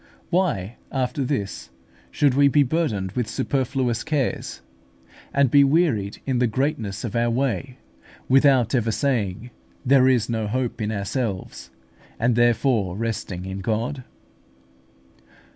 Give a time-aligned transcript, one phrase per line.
[0.31, 1.69] Why, after this,
[2.09, 4.61] should we be burdened with superfluous cares,
[5.31, 7.77] and be wearied in the greatness of our way,
[8.27, 9.51] without ever saying,
[9.85, 11.69] There is no hope in ourselves,
[12.19, 14.03] and therefore resting in God?